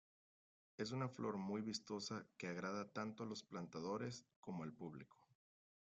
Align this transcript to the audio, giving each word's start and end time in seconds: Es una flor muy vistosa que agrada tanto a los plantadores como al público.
Es 0.79 0.93
una 0.93 1.07
flor 1.07 1.37
muy 1.37 1.61
vistosa 1.61 2.25
que 2.35 2.47
agrada 2.47 2.91
tanto 2.91 3.21
a 3.21 3.27
los 3.27 3.43
plantadores 3.43 4.25
como 4.39 4.63
al 4.63 4.73
público. 4.73 5.15